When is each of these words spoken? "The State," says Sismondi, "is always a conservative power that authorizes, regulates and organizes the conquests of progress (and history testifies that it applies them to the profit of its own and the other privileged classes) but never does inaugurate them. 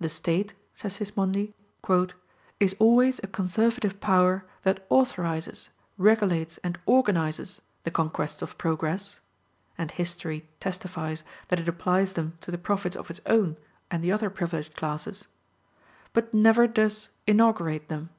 "The 0.00 0.08
State," 0.08 0.54
says 0.74 0.96
Sismondi, 0.98 1.54
"is 2.58 2.74
always 2.80 3.20
a 3.22 3.28
conservative 3.28 4.00
power 4.00 4.44
that 4.64 4.84
authorizes, 4.90 5.70
regulates 5.96 6.58
and 6.64 6.80
organizes 6.84 7.62
the 7.84 7.92
conquests 7.92 8.42
of 8.42 8.58
progress 8.58 9.20
(and 9.78 9.92
history 9.92 10.48
testifies 10.58 11.22
that 11.46 11.60
it 11.60 11.68
applies 11.68 12.14
them 12.14 12.36
to 12.40 12.50
the 12.50 12.58
profit 12.58 12.96
of 12.96 13.08
its 13.08 13.20
own 13.24 13.56
and 13.88 14.02
the 14.02 14.10
other 14.10 14.30
privileged 14.30 14.74
classes) 14.74 15.28
but 16.12 16.34
never 16.34 16.66
does 16.66 17.10
inaugurate 17.28 17.86
them. 17.86 18.10